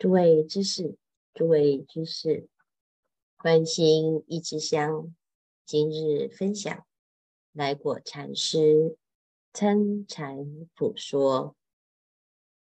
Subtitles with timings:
[0.00, 0.96] 诸位居士，
[1.34, 2.48] 诸位居士，
[3.36, 5.14] 关心一枝香，
[5.66, 6.86] 今日分享
[7.52, 8.96] 来果禅师
[9.52, 10.38] 参禅
[10.74, 11.54] 普说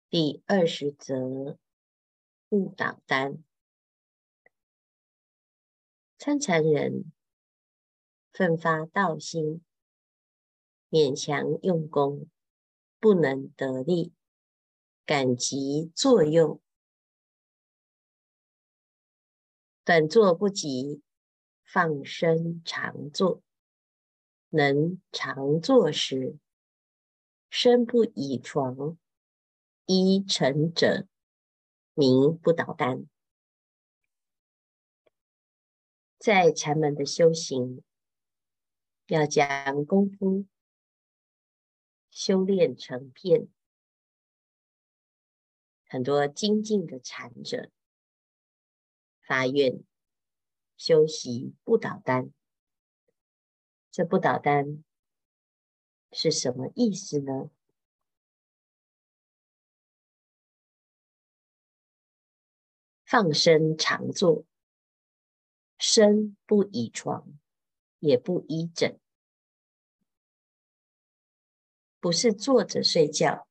[0.08, 1.58] 第二十则
[2.48, 3.44] 不倒单。
[6.16, 7.12] 参禅人
[8.32, 9.60] 奋发道心，
[10.88, 12.26] 勉强用功，
[12.98, 14.14] 不能得力，
[15.04, 16.58] 感极作用。
[19.88, 21.00] 短坐不及，
[21.64, 23.42] 放生常坐。
[24.50, 26.36] 能常坐时，
[27.48, 28.98] 身不倚床，
[29.86, 31.08] 依尘者，
[31.94, 33.08] 名不倒单。
[36.18, 37.82] 在禅门的修行，
[39.06, 40.44] 要将功夫
[42.10, 43.48] 修炼成片。
[45.88, 47.70] 很多精进的禅者。
[49.28, 49.84] 发愿
[50.78, 52.32] 修习不倒单，
[53.90, 54.82] 这不倒单
[56.10, 57.50] 是什么意思呢？
[63.04, 64.46] 放生常坐，
[65.78, 67.38] 身不倚床，
[67.98, 68.98] 也不依枕，
[72.00, 73.46] 不是坐着睡觉，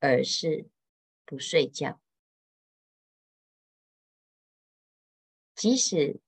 [0.00, 0.68] 而是
[1.24, 2.00] 不睡觉。
[5.56, 6.20] 即使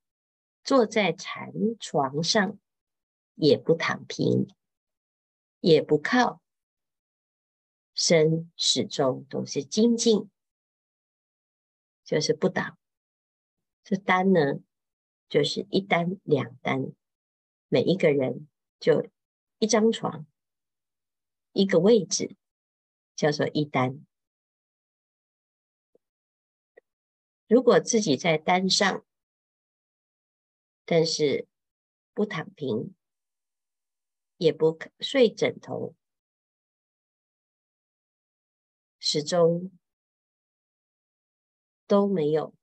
[0.64, 2.58] 坐在禅床上，
[3.34, 4.48] 也不躺平，
[5.60, 6.40] 也不靠，
[7.92, 10.30] 身始终都是精进，
[12.02, 12.78] 就是不倒。
[13.84, 14.60] 这单呢，
[15.28, 16.92] 就是一单两单，
[17.68, 18.48] 每一个人
[18.80, 19.10] 就
[19.58, 20.26] 一张床，
[21.52, 22.34] 一个位置，
[23.14, 24.06] 叫做一单。
[27.46, 29.04] 如果自己在单上，
[30.90, 31.46] 但是
[32.14, 32.94] 不躺平，
[34.38, 35.94] 也不睡枕头，
[38.98, 39.70] 始终
[41.86, 42.54] 都没有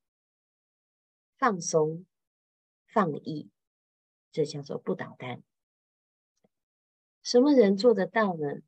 [1.36, 2.04] 放松、
[2.88, 3.48] 放逸，
[4.32, 5.44] 这叫做不倒单。
[7.22, 8.60] 什么人做得到呢？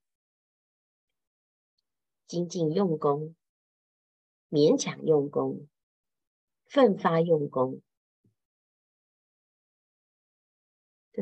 [2.29, 3.35] 精进用功，
[4.51, 5.69] 勉强用功，
[6.65, 7.83] 奋发用功。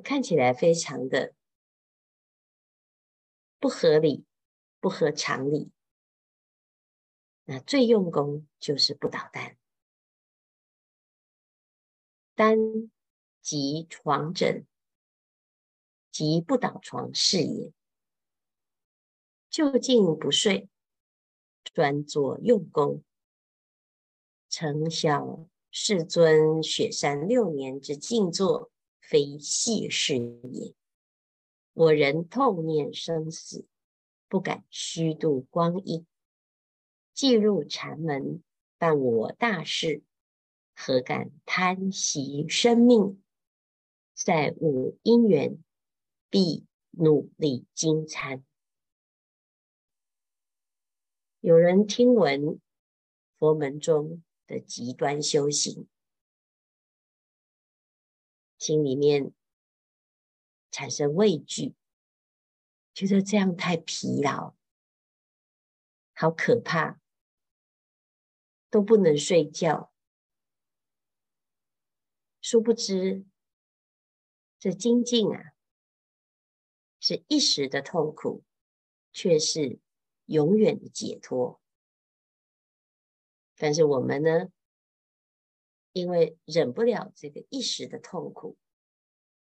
[0.01, 1.35] 看起来非常的
[3.59, 4.25] 不合理，
[4.81, 5.73] 不合常理。
[7.45, 9.57] 那最用功就是不倒单，
[12.35, 12.59] 单
[13.41, 14.67] 即床枕，
[16.11, 17.73] 即不倒床是也。
[19.49, 20.69] 就近不睡，
[21.63, 23.03] 专做用功，
[24.51, 28.71] 承晓世尊雪山六年之静坐。
[29.09, 30.75] 非细事也。
[31.75, 33.65] 我人痛念生死，
[34.29, 36.05] 不敢虚度光阴。
[37.13, 38.43] 既入禅门，
[38.79, 40.03] 办我大事，
[40.75, 43.23] 何敢贪惜生命？
[44.13, 45.63] 再无因缘，
[46.29, 48.45] 必努力精参。
[51.41, 52.61] 有人听闻
[53.39, 55.87] 佛门中的极端修行。
[58.67, 59.33] 心里面
[60.73, 61.77] 产生畏惧，
[62.93, 64.57] 觉得这样太疲劳，
[66.13, 67.01] 好可怕，
[68.69, 69.93] 都不能睡觉。
[72.41, 73.25] 殊不知，
[74.59, 75.53] 这精进啊，
[76.99, 78.43] 是一时的痛苦，
[79.13, 79.79] 却是
[80.25, 81.61] 永远的解脱。
[83.55, 84.51] 但是我们呢？
[85.97, 88.59] 因为忍不了这个一时的痛苦，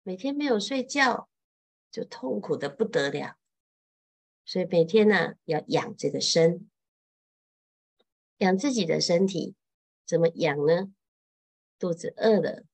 [0.01, 1.29] 每天没有睡觉，
[1.91, 3.37] 就痛苦得不得了。
[4.43, 6.67] 所以每天呢，要养这个身，
[8.37, 9.55] 养自己的身体。
[10.03, 10.91] 怎么养呢？
[11.77, 12.65] 肚子饿了，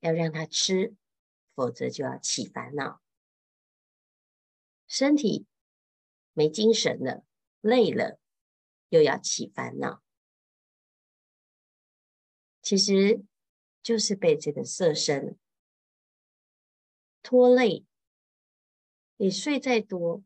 [0.00, 0.96] 要让它吃，
[1.54, 3.00] 否则就要起烦恼。
[4.88, 5.46] 身体
[6.32, 7.24] 没精神了，
[7.60, 8.18] 累了，
[8.88, 10.02] 又要起烦恼。
[12.66, 13.24] 其实
[13.80, 15.38] 就是被这个色身
[17.22, 17.86] 拖累。
[19.18, 20.24] 你睡再多，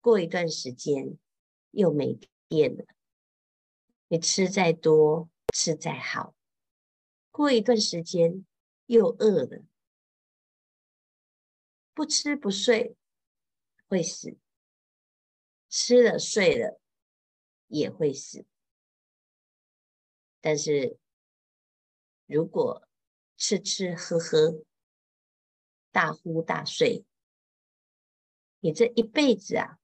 [0.00, 1.16] 过一段时间
[1.70, 2.84] 又没电了；
[4.08, 6.34] 你吃再多，吃再好，
[7.30, 8.44] 过一段时间
[8.86, 9.62] 又饿了。
[11.94, 12.96] 不吃不睡
[13.86, 14.36] 会死，
[15.68, 16.80] 吃了睡了
[17.68, 18.44] 也会死。
[20.40, 20.98] 但是
[22.26, 22.86] 如果
[23.36, 24.62] 吃吃喝喝、
[25.92, 27.04] 大呼大睡，
[28.60, 29.78] 你这一辈子啊，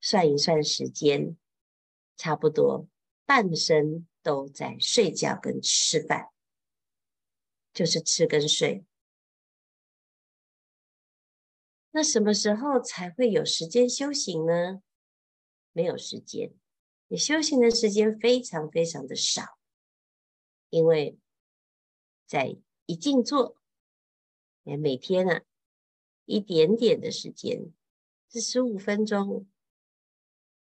[0.00, 1.36] 算一算时间，
[2.16, 2.88] 差不多
[3.26, 6.30] 半生都在睡觉跟吃饭，
[7.72, 8.84] 就是吃跟睡。
[11.90, 14.82] 那什么时候才会有时间修行呢？
[15.72, 16.54] 没有时间，
[17.08, 19.58] 你修行的时间非常非常的少，
[20.68, 21.18] 因为
[22.30, 22.56] 在
[22.86, 23.56] 一静坐，
[24.62, 25.42] 每天啊
[26.26, 27.72] 一点点的时间，
[28.28, 29.48] 是十五分钟，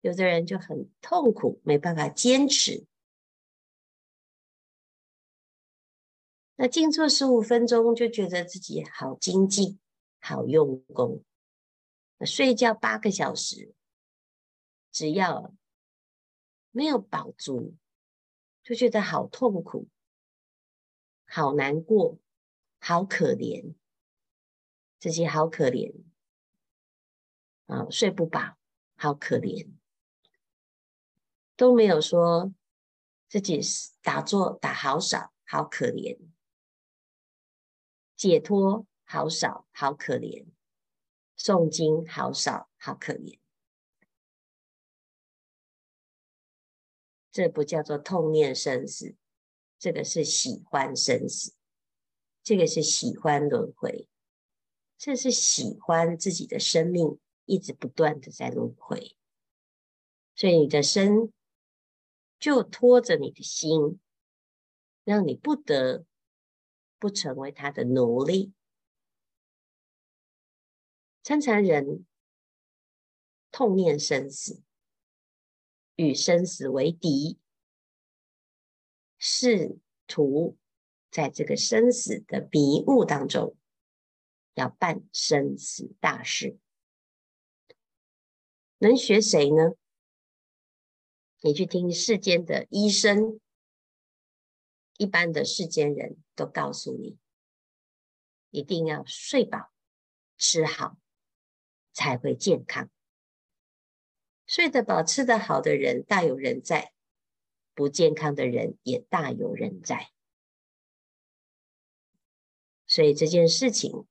[0.00, 2.86] 有的人就很痛苦，没办法坚持。
[6.54, 9.80] 那静坐十五分钟，就觉得自己好精进。
[10.20, 11.24] 好用功，
[12.24, 13.74] 睡觉八个小时，
[14.92, 15.52] 只要
[16.70, 17.74] 没有饱足，
[18.62, 19.88] 就觉得好痛苦，
[21.26, 22.19] 好难过，
[22.78, 23.75] 好可怜，
[24.99, 25.94] 自己好可怜
[27.67, 27.87] 啊！
[27.90, 28.56] 睡不饱，
[28.96, 29.69] 好可怜，
[31.56, 32.52] 都没有说
[33.28, 33.61] 自己
[34.02, 36.19] 打坐打好少，好可怜，
[38.17, 38.87] 解脱。
[39.08, 40.49] 好少，好可怜；
[41.38, 43.38] 诵经好少，好可怜。
[47.31, 49.14] 这不叫做痛念生死，
[49.78, 51.52] 这个是喜欢生死，
[52.43, 54.08] 这个是喜欢轮回，
[54.96, 59.17] 这是喜欢自己的生命一直不断的在轮回，
[60.34, 61.32] 所以你的身
[62.38, 64.00] 就拖着你的心，
[65.05, 66.06] 让你不得
[66.99, 68.52] 不成为他的奴隶。
[71.23, 72.06] 参禅人
[73.50, 74.62] 痛念生死，
[75.96, 77.38] 与生死为敌，
[79.18, 80.56] 试图
[81.10, 83.56] 在这个生死的迷雾当中，
[84.54, 86.58] 要办生死大事。
[88.78, 89.76] 能学谁呢？
[91.40, 93.40] 你去听世间的医生，
[94.96, 97.18] 一般的世间人都告诉你，
[98.50, 99.72] 一定要睡饱，
[100.36, 100.96] 吃好。
[101.98, 102.90] 才会健康。
[104.46, 106.92] 睡得饱、吃得好的人大有人在，
[107.76, 110.11] 不健康的人也大有人在。
[112.87, 114.06] 所以这件事情，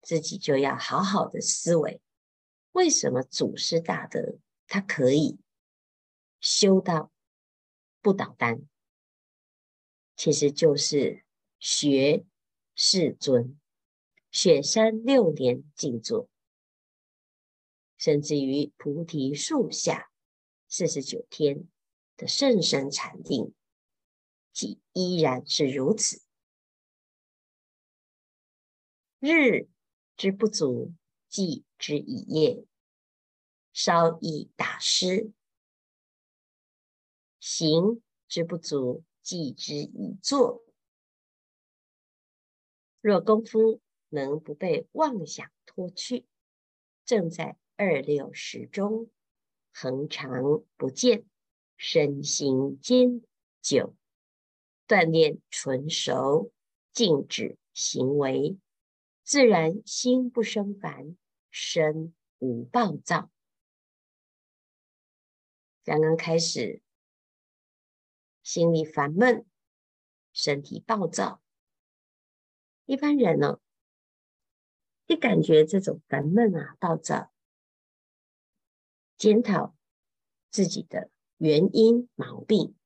[0.00, 2.00] 自己就要好好的思维：
[2.70, 4.38] 为什么祖师大德
[4.68, 5.40] 他可以
[6.38, 7.10] 修到
[8.00, 8.62] 不倒单？
[10.14, 11.24] 其实就是
[11.58, 12.24] 学
[12.76, 13.58] 世尊
[14.30, 16.28] 雪山六年静坐。
[17.98, 20.10] 甚至于菩提树下
[20.68, 21.68] 四十九天
[22.20, 23.54] 的甚深禅定，
[24.52, 26.20] 即依然是如此。
[29.20, 29.70] 日
[30.18, 30.92] 之不足，
[31.28, 32.66] 即之以夜，
[33.72, 35.32] 稍易打失；
[37.38, 40.62] 行之不足，即之以坐。
[43.00, 43.80] 若功夫
[44.10, 46.26] 能不被妄想拖去，
[47.06, 47.56] 正在。
[47.76, 49.10] 二六时中，
[49.72, 50.28] 恒常
[50.76, 51.24] 不见，
[51.82, 53.22] 身心坚
[53.62, 53.96] 久，
[54.86, 56.52] 锻炼纯熟，
[56.92, 58.58] 静止行为，
[59.22, 61.16] 自然心不生烦，
[61.50, 63.30] 身无暴躁。
[65.82, 66.82] 刚刚开始，
[68.42, 69.46] 心里烦闷，
[70.34, 71.40] 身体暴躁。
[72.84, 73.60] 一般人呢、哦，
[75.06, 77.32] 一感觉这种烦闷啊、暴躁。
[79.16, 79.74] 检讨
[80.50, 81.10] 自己的
[81.40, 82.76] 原因毛病，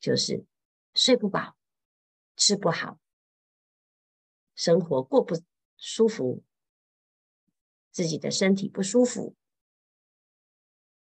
[0.00, 0.44] 就是
[0.94, 1.56] 睡不饱、
[2.34, 2.98] 吃不好、
[4.56, 5.40] 生活过不
[5.76, 6.42] 舒服、
[7.92, 9.36] 自己的身体不舒服。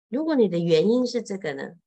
[0.08, 1.80] 如果你的原因是这个呢，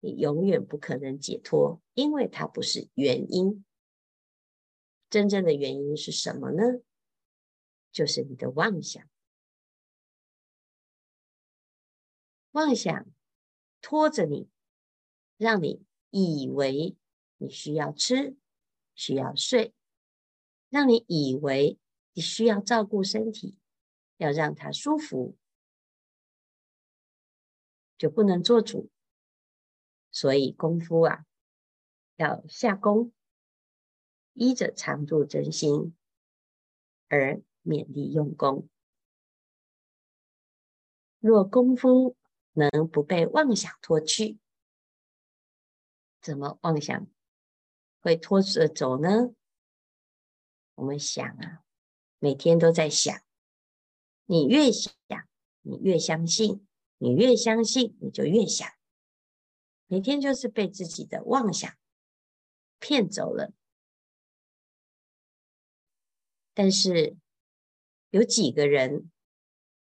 [0.00, 3.64] 你永远不可能解脱，因为它不是原因。
[5.08, 6.82] 真正的原因是什么呢？
[7.90, 9.02] 就是你的妄想。
[12.50, 13.06] 妄想
[13.80, 14.48] 拖着你，
[15.36, 16.96] 让你以为
[17.38, 18.36] 你需要吃，
[18.94, 19.74] 需要睡，
[20.68, 21.78] 让你以为
[22.12, 23.56] 你需要照顾身体，
[24.18, 25.36] 要让它舒服，
[27.96, 28.90] 就不能做主。
[30.12, 31.24] 所以功夫啊，
[32.16, 33.12] 要下功，
[34.34, 35.96] 依着常住真心
[37.08, 38.68] 而勉力用功。
[41.20, 42.16] 若功夫，
[42.60, 44.38] 能不被妄想拖去，
[46.20, 47.06] 怎么妄想
[48.02, 49.34] 会拖着走呢？
[50.74, 51.64] 我们想啊，
[52.18, 53.22] 每天都在想，
[54.26, 54.92] 你越想，
[55.62, 56.66] 你越相信，
[56.98, 58.70] 你越相信，你就越想，
[59.86, 61.74] 每天就是被自己的妄想
[62.78, 63.52] 骗走了。
[66.52, 67.16] 但是
[68.10, 69.10] 有几个人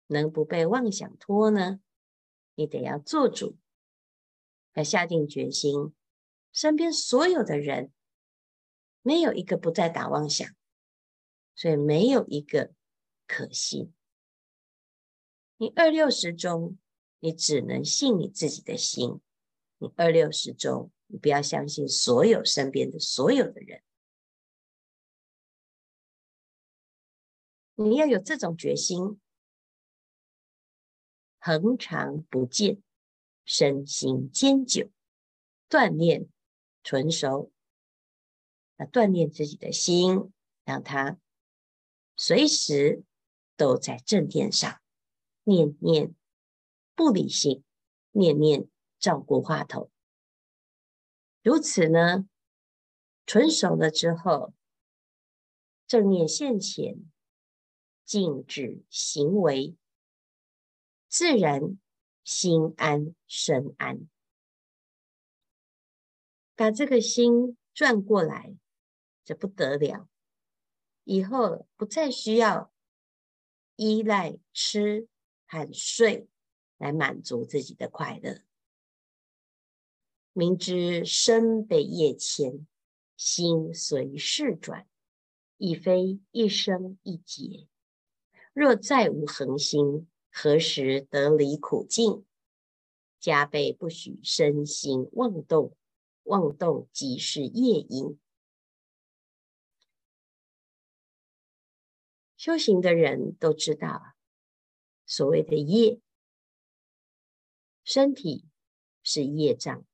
[0.09, 1.81] 能不被妄想拖呢？
[2.55, 3.57] 你得要做主，
[4.75, 5.95] 要下定决心，
[6.53, 7.93] 身边所有的人
[9.03, 10.49] 没有一个不再打妄想。
[11.57, 12.75] 所以没有一个
[13.29, 13.95] 可信。
[15.57, 16.77] 你二六十中，
[17.21, 19.21] 你只能信你自己的心。
[19.79, 23.85] 你二六十中，你不要相信所有身边的所有的人。
[27.77, 29.21] 你要有这种决心，
[31.47, 32.83] 恒常不见，
[33.45, 34.89] 身心坚久，
[35.69, 36.27] 锻炼
[36.83, 37.53] 纯熟，
[38.79, 40.33] 那锻炼自己的心，
[40.65, 41.19] 让它。
[42.17, 43.05] 随时
[43.59, 44.81] 都在正殿上，
[45.43, 46.15] 念念
[46.95, 47.63] 不离心，
[48.13, 48.67] 念念
[48.99, 49.91] 照顾话头。
[51.43, 52.27] 如此呢，
[53.27, 54.55] 纯熟了之后，
[55.87, 57.05] 正念现前，
[58.03, 59.77] 静止行为，
[61.17, 61.79] 自然
[62.25, 64.09] 心安身安。
[66.57, 68.57] 把这个心转过来，
[69.23, 70.09] 这不得了。
[71.05, 72.73] 以后不再需要
[73.77, 75.07] 依赖吃
[75.47, 76.27] 和睡
[76.79, 78.41] 来满足自己的快乐。
[80.33, 82.67] 明知身被业牵，
[83.17, 84.89] 心随事转，
[85.59, 87.69] 已非一生一劫。
[88.53, 92.27] 若再无恒心，何时得离苦境？
[93.21, 95.77] 加倍不许身心妄动，
[96.25, 98.19] 妄动即是业因。
[102.37, 104.17] 修行的人都知道，
[105.07, 106.01] 所谓的业，
[107.85, 108.45] 身体
[109.05, 109.87] 是业障，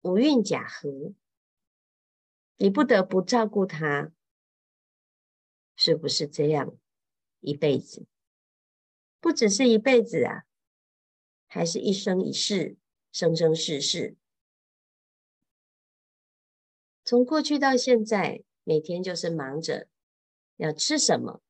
[0.00, 1.12] 五蕴假合，
[2.56, 4.10] 你不得不照顾他，
[5.76, 6.74] 是不是这样？
[7.40, 8.06] 一辈子，
[9.22, 10.42] 不只是一辈子啊，
[11.46, 12.76] 还是一生一世，
[13.12, 14.16] 生生世世，
[17.04, 19.88] 从过去到现在，每天就是忙着。
[20.56, 21.40] 要吃什么？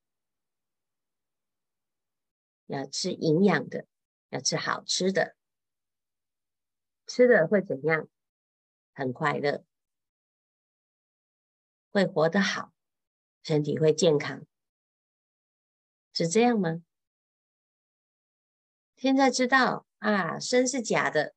[2.66, 3.86] 要吃营养的，
[4.28, 5.34] 要吃好吃的。
[7.06, 8.06] 吃的会怎样？
[8.92, 9.64] 很快乐，
[11.90, 12.74] 会活得好，
[13.42, 14.46] 身体会健康，
[16.12, 16.82] 是这样吗？
[19.02, 21.34] 现在知道啊，身是假的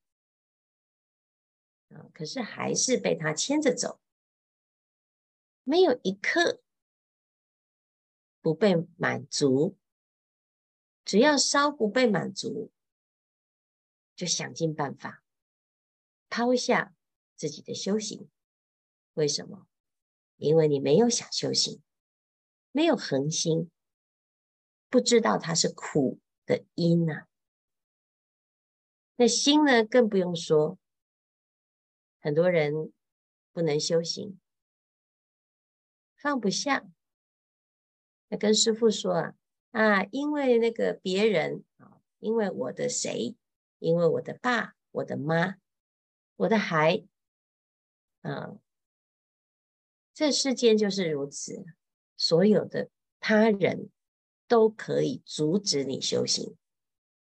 [1.89, 3.99] 啊，可是还是被他牵着走，
[5.63, 6.61] 没有一刻。
[8.39, 9.75] 不被满足，
[11.03, 12.71] 只要稍不被满足，
[14.15, 15.23] 就想尽办法
[16.29, 16.93] 抛下
[17.35, 18.29] 自己的修行。
[19.15, 19.65] 为什么？
[20.35, 21.81] 因为你没有想修行，
[22.71, 23.71] 没有恒心，
[24.87, 27.27] 不知道它是苦的因呐、啊。
[29.17, 30.77] 那心呢，更不用说。
[32.19, 32.91] 很多人
[33.53, 34.39] 不能修行，
[36.17, 36.85] 放不下。
[38.29, 39.35] 那跟师父说啊
[39.69, 43.35] 啊，因为那个别人啊，因为我的谁，
[43.77, 45.57] 因为我的爸、我的妈、
[46.37, 47.05] 我的孩，
[48.21, 48.57] 啊，
[50.11, 51.63] 这世间就是如此，
[52.17, 53.91] 所有的他人
[54.47, 56.57] 都可以阻止你修行，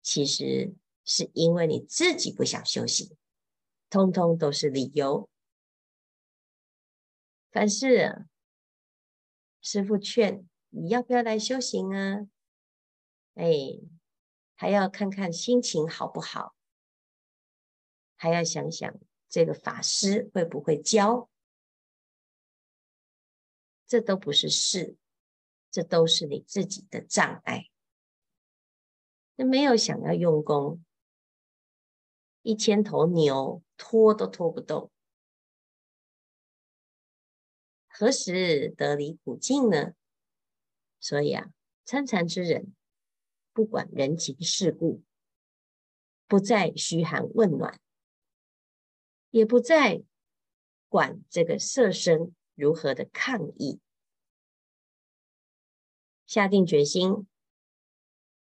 [0.02, 0.76] 其实
[1.14, 3.18] 是因为你自己不想修行，
[3.90, 5.30] 通通都是理由。
[7.52, 8.28] 凡事，
[9.60, 10.48] 师父劝。
[10.70, 12.28] 你要不要来修行啊？
[13.34, 13.46] 哎，
[14.56, 16.56] 还要看看心情好不好，
[18.16, 21.30] 还要想想这个法师会不会教，
[23.86, 24.96] 这都不是事，
[25.70, 27.66] 这都是你自己的障碍。
[29.36, 30.82] 那没有想要用功，
[32.44, 34.92] 一千头牛拖都拖不动，
[37.88, 39.94] 何时得离苦境呢？
[41.00, 41.52] 所以啊，
[41.86, 42.76] 参禅之人
[43.54, 45.04] 不管人情世故，
[46.28, 47.80] 不再嘘寒问暖，
[49.30, 50.04] 也不再
[50.90, 53.80] 管这个色身如何的抗议，
[56.26, 57.28] 下定决心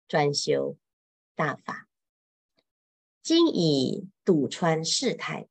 [0.07, 0.77] 专修
[1.35, 1.88] 大法，
[3.29, 5.49] 今已笃穿世态，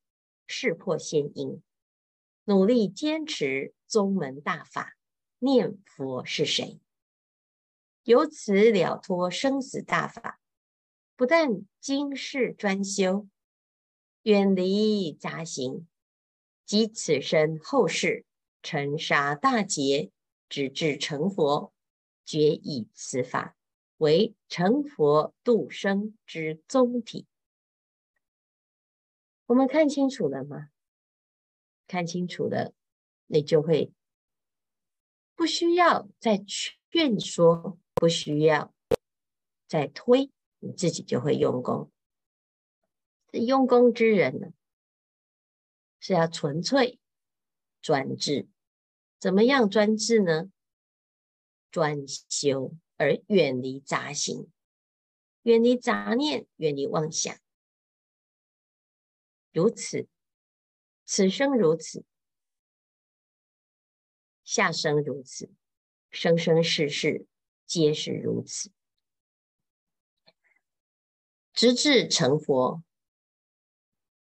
[0.48, 1.62] 识破先因，
[2.46, 4.96] 努力坚持宗门大法，
[5.38, 6.79] 念佛是谁？
[8.01, 10.41] 由此了脱生死大法，
[11.15, 13.27] 不但今世专修，
[14.24, 15.88] 远离杂行，
[16.65, 18.25] 及此生后世
[18.63, 20.10] 尘沙大劫，
[20.50, 21.72] 直至成佛，
[22.25, 23.55] 决以此法
[23.98, 27.27] 为成佛度生之宗体。
[29.48, 30.70] 我们看清楚了吗？
[31.88, 32.74] 看清楚了，
[33.25, 33.92] 你就会
[35.36, 36.38] 不需要再
[36.92, 37.77] 劝说。
[38.00, 38.75] 不需要
[39.68, 41.92] 再推，你自己就会用功。
[43.32, 44.50] 用功之人呢，
[46.00, 47.00] 是要纯粹
[47.82, 48.48] 专志。
[49.20, 50.51] 怎么样专志呢？
[51.72, 54.48] 专修而远离杂行，
[55.42, 57.36] 远离杂念，远离妄想。
[59.58, 60.08] 如此，
[61.04, 62.06] 此生如此，
[64.44, 65.50] 下生如此，
[66.12, 67.26] 生生世世。
[67.66, 68.72] 皆是如此，
[71.54, 72.84] 直至成佛，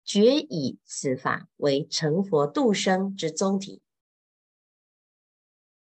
[0.04, 3.82] 决以此法为成佛度生之宗体。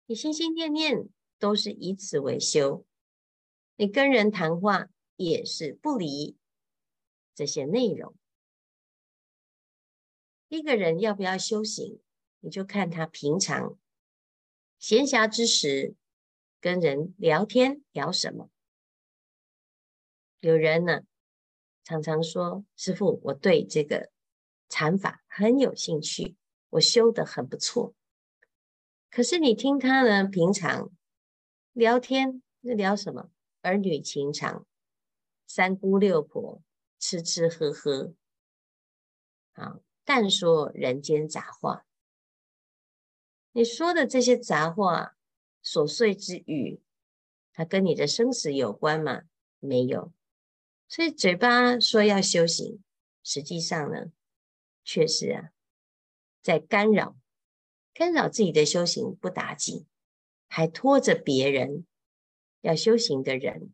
[0.05, 2.85] 你心心念念都是以此为修，
[3.75, 6.37] 你跟人谈话也是不离
[7.33, 8.15] 这些内容。
[10.51, 12.01] 一个人要不要修行，
[12.41, 13.79] 你就看他平常
[14.77, 15.95] 闲暇之时。
[16.59, 18.51] 跟人聊天聊什么？
[20.41, 21.01] 有人呢，
[21.83, 24.11] 常常说：“师父，我对这个
[24.69, 26.35] 禅法很有兴趣，
[26.69, 27.95] 我修得很不错。”
[29.09, 30.91] 可是你听他呢，平常
[31.71, 33.31] 聊天那聊什么？
[33.61, 34.67] 儿女情长、
[35.47, 36.61] 三姑六婆、
[36.99, 38.13] 吃吃喝喝，
[39.53, 39.79] 啊，
[40.13, 41.85] 但说人间杂话。
[43.53, 45.15] 你说的这些杂话。
[45.63, 46.81] 琐碎之语，
[47.53, 49.21] 它跟你的生死有关吗？
[49.59, 50.11] 没有。
[50.89, 52.83] 所以嘴巴说要修行，
[53.23, 54.11] 实际上呢，
[54.83, 55.51] 确实啊，
[56.41, 57.15] 在干扰，
[57.93, 59.85] 干扰自己的修行不打紧，
[60.47, 61.85] 还拖着别人
[62.61, 63.71] 要修行的人，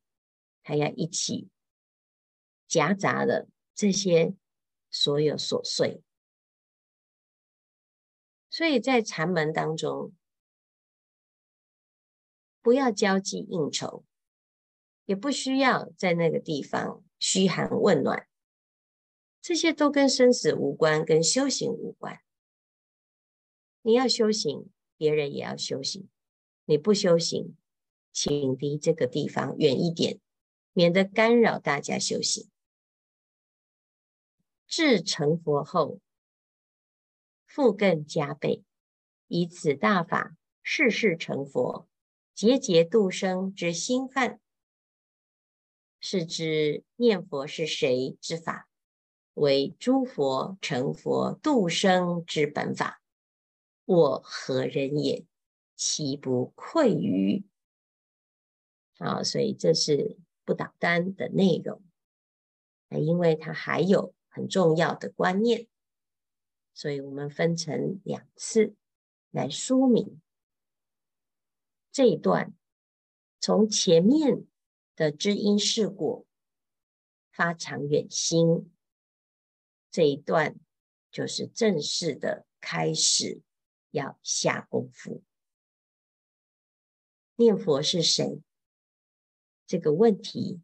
[0.61, 1.47] 还要一起
[2.67, 4.35] 夹杂了这些
[4.91, 6.03] 所有琐碎。
[8.57, 10.13] 所以在禅门当中。
[12.59, 14.03] 不要交际应酬，
[15.05, 18.27] 也不需要在那个地方嘘寒问暖，
[19.43, 22.19] 这些都跟生死无关，跟修行无关。
[23.83, 26.09] 你要修行，别人也要修行。
[26.65, 27.55] 你不修行，
[28.11, 30.19] 请离这个地方远一点，
[30.73, 32.49] 免得干扰大家修行。
[34.65, 36.01] 至成佛后，
[37.57, 38.63] 复更加倍，
[39.25, 41.87] 以此大法，世世成佛。
[42.35, 44.39] 节节度生之心范，
[45.99, 48.69] 是知念佛是谁之法，
[49.33, 53.01] 为诸佛成佛度生之本法。
[53.85, 55.25] 我何人也？
[55.75, 57.43] 其不愧于？
[58.99, 61.81] 好，所以这是不倒单的内容。
[62.91, 65.67] 因为它还有很重要的观念，
[66.77, 68.75] 所以我们分成两次
[69.31, 70.21] 来说明。
[71.91, 72.55] 这一段
[73.39, 74.45] 从前面
[74.95, 76.27] 的知因是果
[77.31, 78.71] 发长远心，
[79.89, 80.59] 这一段
[81.09, 83.41] 就是正式的开始
[83.89, 85.23] 要下功夫。
[87.37, 88.43] 念佛是谁？
[89.65, 90.61] 这个问题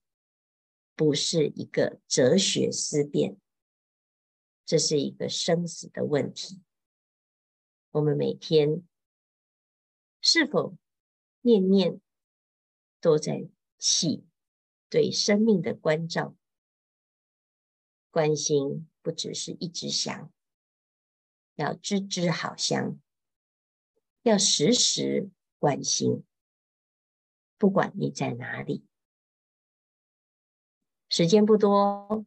[0.95, 3.39] 不是一个哲学思辨，
[4.65, 6.61] 这是一个生死的问题。
[7.91, 8.87] 我们每天
[10.21, 10.75] 是否
[11.41, 11.99] 念念
[12.99, 13.47] 都在
[13.77, 14.25] 起
[14.89, 16.35] 对生命的关照、
[18.09, 20.31] 关心，不只是一直想，
[21.55, 22.99] 要支支好香，
[24.21, 26.23] 要时时关心。
[27.57, 28.85] 不管你在哪里，
[31.09, 32.25] 时间不多，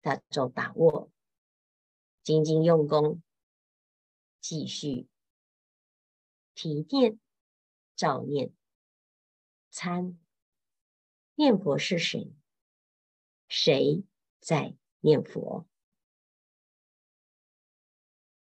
[0.00, 1.10] 大众把握，
[2.22, 3.22] 精进用功，
[4.40, 5.08] 继续
[6.54, 7.18] 提念。
[7.94, 8.52] 照念
[9.70, 10.18] 参
[11.36, 12.32] 念佛是谁？
[13.46, 14.02] 谁
[14.40, 15.68] 在念佛？